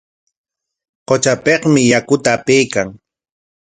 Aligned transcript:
Qutrapikmi 1.07 1.81
yakuta 1.91 2.29
apaykan. 2.37 2.87